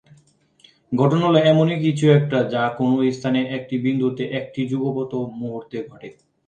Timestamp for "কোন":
2.77-2.87